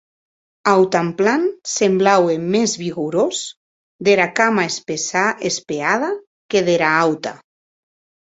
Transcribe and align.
Autanplan 0.69 1.43
semblaue 1.73 2.35
mès 2.55 2.71
vigorós 2.83 3.37
dera 4.07 4.27
cama 4.41 4.63
espeada 5.51 6.11
que 6.49 6.59
dera 6.71 6.89
auta. 7.05 7.33